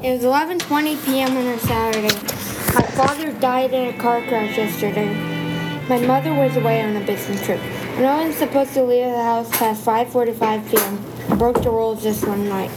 It 0.00 0.12
was 0.12 0.22
11:20 0.22 1.04
p.m. 1.04 1.36
on 1.36 1.44
a 1.44 1.58
Saturday. 1.58 2.14
My 2.72 2.86
father 2.94 3.32
died 3.32 3.72
in 3.72 3.92
a 3.92 3.98
car 3.98 4.22
crash 4.28 4.56
yesterday. 4.56 5.12
My 5.88 5.98
mother 5.98 6.32
was 6.32 6.56
away 6.56 6.82
on 6.82 6.94
a 6.94 7.04
business 7.04 7.44
trip. 7.44 7.60
No 7.98 8.18
one's 8.18 8.36
supposed 8.36 8.74
to 8.74 8.84
leave 8.84 9.06
the 9.06 9.20
house 9.20 9.50
past 9.50 9.84
5:45 9.84 10.70
p.m. 10.70 11.04
I 11.32 11.34
broke 11.34 11.60
the 11.64 11.70
rules 11.70 12.00
just 12.04 12.24
one 12.28 12.48
night. 12.48 12.70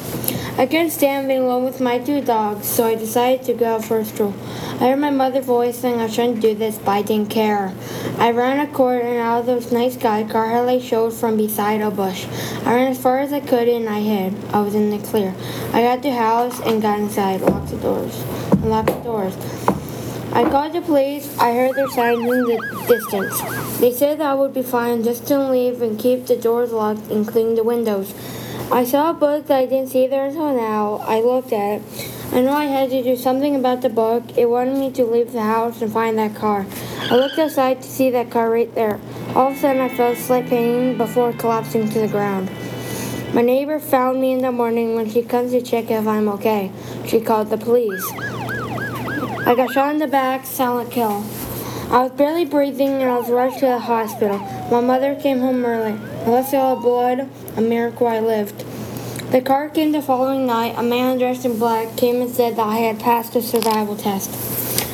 I 0.57 0.65
couldn't 0.65 0.91
stand 0.91 1.27
being 1.27 1.43
alone 1.43 1.63
with 1.63 1.79
my 1.79 1.97
two 1.97 2.21
dogs, 2.21 2.67
so 2.67 2.85
I 2.85 2.95
decided 2.95 3.45
to 3.45 3.53
go 3.53 3.75
out 3.75 3.85
for 3.85 3.99
a 3.99 4.05
stroll. 4.05 4.33
I 4.81 4.89
heard 4.89 4.99
my 4.99 5.09
mother 5.09 5.41
voice 5.41 5.77
saying 5.77 6.01
I 6.01 6.07
shouldn't 6.07 6.41
do 6.41 6.53
this, 6.53 6.77
but 6.77 6.91
I 6.91 7.01
didn't 7.01 7.29
care. 7.29 7.73
I 8.17 8.31
ran 8.31 8.59
a 8.59 8.71
corner 8.71 9.01
and 9.01 9.17
out 9.17 9.39
of 9.39 9.45
those 9.45 9.71
nice 9.71 9.95
guy 9.95 10.23
car 10.23 10.49
headlights 10.49 10.85
showed 10.85 11.13
from 11.13 11.37
beside 11.37 11.81
a 11.81 11.89
bush. 11.89 12.27
I 12.65 12.75
ran 12.75 12.91
as 12.91 13.01
far 13.01 13.19
as 13.19 13.31
I 13.31 13.39
could 13.39 13.69
and 13.69 13.87
I 13.87 14.01
hid. 14.01 14.35
I 14.53 14.61
was 14.61 14.75
in 14.75 14.89
the 14.89 14.99
clear. 15.07 15.33
I 15.73 15.81
got 15.81 15.95
to 16.03 16.09
the 16.09 16.15
house 16.15 16.59
and 16.59 16.81
got 16.81 16.99
inside, 16.99 17.41
locked 17.41 17.69
the 17.69 17.77
doors, 17.77 18.23
locked 18.63 18.87
the 18.87 18.99
doors. 19.03 19.35
I 20.33 20.49
called 20.49 20.73
the 20.73 20.81
police. 20.81 21.37
I 21.39 21.53
heard 21.53 21.75
their 21.75 21.89
sirens 21.89 22.23
in 22.23 22.43
the 22.43 22.85
distance. 22.87 23.79
They 23.79 23.91
said 23.91 24.21
I 24.21 24.33
would 24.33 24.53
be 24.53 24.63
fine 24.63 25.03
just 25.03 25.27
to 25.27 25.39
leave 25.49 25.81
and 25.81 25.99
keep 25.99 26.25
the 26.25 26.35
doors 26.35 26.71
locked 26.71 27.09
and 27.09 27.27
clean 27.27 27.55
the 27.55 27.63
windows. 27.63 28.13
I 28.73 28.85
saw 28.85 29.09
a 29.09 29.13
book 29.13 29.47
that 29.47 29.57
I 29.57 29.65
didn't 29.65 29.89
see 29.89 30.07
there 30.07 30.27
until 30.27 30.55
now. 30.55 31.03
I 31.05 31.19
looked 31.19 31.51
at 31.51 31.81
it. 31.81 32.11
I 32.31 32.39
knew 32.39 32.47
I 32.47 32.65
had 32.65 32.89
to 32.91 33.03
do 33.03 33.17
something 33.17 33.53
about 33.53 33.81
the 33.81 33.89
book. 33.89 34.37
It 34.37 34.49
wanted 34.49 34.77
me 34.77 34.89
to 34.93 35.03
leave 35.03 35.33
the 35.33 35.41
house 35.41 35.81
and 35.81 35.91
find 35.91 36.17
that 36.17 36.35
car. 36.35 36.65
I 37.01 37.17
looked 37.17 37.37
outside 37.37 37.81
to 37.81 37.89
see 37.89 38.09
that 38.11 38.31
car 38.31 38.49
right 38.49 38.73
there. 38.73 38.97
All 39.35 39.51
of 39.51 39.57
a 39.57 39.59
sudden, 39.59 39.81
I 39.81 39.89
felt 39.89 40.17
a 40.17 40.21
slight 40.21 40.47
pain 40.47 40.97
before 40.97 41.33
collapsing 41.33 41.89
to 41.89 41.99
the 41.99 42.07
ground. 42.07 42.49
My 43.33 43.41
neighbor 43.41 43.77
found 43.77 44.21
me 44.21 44.31
in 44.31 44.41
the 44.41 44.53
morning 44.53 44.95
when 44.95 45.09
she 45.09 45.21
comes 45.21 45.51
to 45.51 45.61
check 45.61 45.91
if 45.91 46.07
I'm 46.07 46.29
okay. 46.29 46.71
She 47.05 47.19
called 47.19 47.49
the 47.49 47.57
police. 47.57 48.09
I 49.45 49.53
got 49.53 49.71
shot 49.71 49.91
in 49.91 49.99
the 49.99 50.07
back, 50.07 50.45
silent 50.45 50.91
kill. 50.91 51.25
I 51.91 52.03
was 52.03 52.13
barely 52.13 52.45
breathing 52.45 53.01
and 53.01 53.11
I 53.11 53.17
was 53.17 53.29
rushed 53.29 53.59
to 53.59 53.65
the 53.65 53.77
hospital. 53.77 54.39
My 54.71 54.79
mother 54.79 55.13
came 55.13 55.41
home 55.41 55.65
early. 55.65 55.99
Unless 56.25 56.53
all 56.53 56.77
blood, 56.77 57.27
a 57.57 57.61
miracle 57.61 58.07
I 58.07 58.21
lived. 58.21 58.63
The 59.33 59.41
car 59.41 59.67
came 59.67 59.91
the 59.91 60.01
following 60.01 60.47
night. 60.47 60.75
A 60.77 60.83
man 60.83 61.17
dressed 61.17 61.43
in 61.43 61.59
black 61.59 61.97
came 61.97 62.21
and 62.21 62.31
said 62.31 62.55
that 62.55 62.65
I 62.65 62.77
had 62.77 63.01
passed 63.01 63.33
the 63.33 63.41
survival 63.41 63.97
test. 63.97 64.29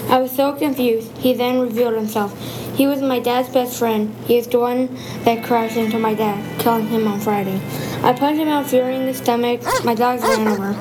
I 0.09 0.17
was 0.17 0.31
so 0.31 0.53
confused. 0.53 1.15
He 1.19 1.35
then 1.35 1.59
revealed 1.59 1.93
himself. 1.93 2.35
He 2.75 2.87
was 2.87 2.99
my 2.99 3.19
dad's 3.19 3.49
best 3.49 3.77
friend. 3.77 4.15
He 4.25 4.39
is 4.39 4.47
the 4.47 4.59
one 4.59 4.89
that 5.23 5.43
crashed 5.43 5.77
into 5.77 5.99
my 5.99 6.15
dad, 6.15 6.59
killing 6.59 6.87
him 6.87 7.07
on 7.07 7.19
Friday. 7.19 7.61
I 8.01 8.13
punched 8.13 8.39
him 8.39 8.47
out 8.47 8.73
in 8.73 9.05
the 9.05 9.13
stomach. 9.13 9.61
My 9.83 9.93
dogs 9.93 10.23
ran 10.23 10.47
over. 10.47 10.73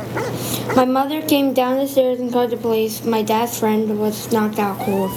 My 0.75 0.85
mother 0.85 1.23
came 1.23 1.55
down 1.55 1.79
the 1.79 1.87
stairs 1.87 2.19
and 2.19 2.33
called 2.33 2.51
the 2.51 2.57
police. 2.57 3.05
My 3.05 3.23
dad's 3.23 3.59
friend 3.59 3.99
was 3.99 4.31
knocked 4.33 4.59
out 4.59 4.79
cold. 4.81 5.11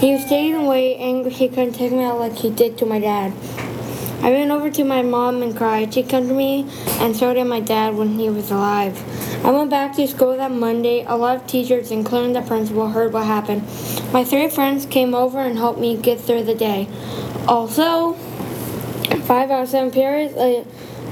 He 0.00 0.12
was 0.12 0.24
taken 0.24 0.56
away 0.56 0.96
angry 0.96 1.30
he 1.30 1.48
couldn't 1.48 1.72
take 1.74 1.92
me 1.92 2.02
out 2.02 2.18
like 2.18 2.34
he 2.34 2.50
did 2.50 2.76
to 2.78 2.86
my 2.86 2.98
dad. 2.98 3.32
I 4.22 4.32
ran 4.32 4.50
over 4.50 4.68
to 4.70 4.84
my 4.84 5.02
mom 5.02 5.42
and 5.42 5.56
cried. 5.56 5.94
She 5.94 6.02
to 6.02 6.20
me, 6.20 6.66
and 7.00 7.16
so 7.16 7.32
did 7.32 7.44
my 7.44 7.60
dad 7.60 7.94
when 7.94 8.18
he 8.18 8.28
was 8.28 8.50
alive. 8.50 9.00
I 9.44 9.50
went 9.52 9.70
back 9.70 9.94
to 9.96 10.06
school 10.08 10.36
that 10.36 10.50
Monday. 10.50 11.04
A 11.06 11.16
lot 11.16 11.36
of 11.36 11.46
teachers, 11.46 11.90
including 11.90 12.32
the 12.32 12.42
principal, 12.42 12.88
heard 12.88 13.12
what 13.12 13.24
happened. 13.24 13.62
My 14.12 14.24
three 14.24 14.48
friends 14.48 14.84
came 14.84 15.14
over 15.14 15.38
and 15.38 15.56
helped 15.56 15.78
me 15.78 15.96
get 15.96 16.20
through 16.20 16.42
the 16.42 16.54
day. 16.54 16.88
Also, 17.46 18.14
five 19.22 19.50
out 19.50 19.62
of 19.62 19.68
seven 19.68 19.90
periods, 19.92 20.34
I, 20.36 20.56
uh, 20.56 20.64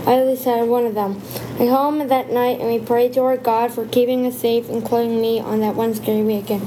I 0.06 0.16
at 0.16 0.26
least 0.26 0.44
had 0.44 0.68
one 0.68 0.84
of 0.84 0.94
them. 0.94 1.22
I 1.58 1.66
home 1.66 2.06
that 2.06 2.30
night 2.30 2.60
and 2.60 2.68
we 2.68 2.78
prayed 2.78 3.14
to 3.14 3.20
our 3.20 3.36
God 3.36 3.72
for 3.72 3.86
keeping 3.86 4.26
us 4.26 4.38
safe, 4.38 4.68
including 4.68 5.20
me 5.20 5.40
on 5.40 5.60
that 5.60 5.74
one 5.74 5.94
scary 5.94 6.22
weekend. 6.22 6.62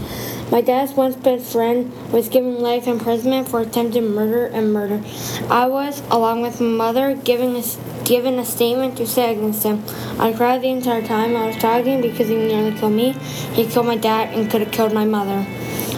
My 0.50 0.62
dad's 0.62 0.94
once 0.94 1.16
best 1.16 1.52
friend 1.52 1.92
was 2.12 2.30
given 2.30 2.62
life 2.62 2.88
imprisonment 2.88 3.50
for 3.50 3.60
attempted 3.60 4.02
murder 4.02 4.46
and 4.46 4.72
murder. 4.72 5.04
I 5.50 5.68
was, 5.68 6.02
along 6.10 6.42
with 6.42 6.62
my 6.62 6.68
mother, 6.68 7.16
giving 7.16 7.56
a, 7.58 7.64
given 8.06 8.40
a 8.40 8.46
statement 8.46 8.98
to 8.98 9.06
say 9.06 9.36
against 9.36 9.64
him. 9.64 9.84
I 10.18 10.32
cried 10.32 10.62
the 10.62 10.70
entire 10.70 11.06
time 11.06 11.36
I 11.36 11.48
was 11.48 11.58
talking 11.58 12.02
because 12.02 12.30
he 12.30 12.36
nearly 12.36 12.72
killed 12.72 12.94
me. 12.94 13.12
He 13.54 13.68
killed 13.68 13.88
my 13.88 13.98
dad 13.98 14.34
and 14.34 14.50
could 14.50 14.62
have 14.62 14.72
killed 14.72 14.94
my 14.94 15.06
mother. 15.06 15.46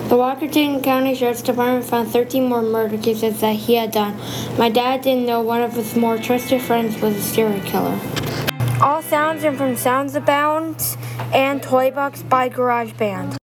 The 0.09 0.15
Waukegan 0.15 0.83
County 0.83 1.13
Sheriff's 1.13 1.43
Department 1.43 1.85
found 1.85 2.09
13 2.09 2.49
more 2.49 2.63
murder 2.63 2.97
cases 2.97 3.41
that 3.41 3.55
he 3.55 3.75
had 3.75 3.91
done. 3.91 4.17
My 4.57 4.67
dad 4.67 5.01
didn't 5.03 5.27
know 5.27 5.41
one 5.41 5.61
of 5.61 5.73
his 5.73 5.95
more 5.95 6.17
trusted 6.17 6.63
friends 6.63 6.99
was 6.99 7.15
a 7.15 7.21
serial 7.21 7.61
killer. 7.61 7.99
All 8.81 9.03
sounds 9.03 9.43
are 9.43 9.53
from 9.53 9.75
Sounds 9.75 10.15
Abound 10.15 10.97
and 11.31 11.61
Toy 11.61 11.91
Box 11.91 12.23
by 12.23 12.49
GarageBand. 12.49 13.38